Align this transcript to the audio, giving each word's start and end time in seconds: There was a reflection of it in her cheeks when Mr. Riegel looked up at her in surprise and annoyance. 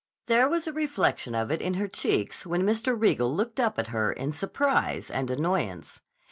There 0.25 0.49
was 0.49 0.65
a 0.65 0.73
reflection 0.73 1.35
of 1.35 1.51
it 1.51 1.61
in 1.61 1.75
her 1.75 1.87
cheeks 1.87 2.43
when 2.43 2.63
Mr. 2.63 2.99
Riegel 2.99 3.31
looked 3.35 3.59
up 3.59 3.77
at 3.77 3.89
her 3.89 4.11
in 4.11 4.31
surprise 4.31 5.11
and 5.11 5.29
annoyance. 5.29 6.01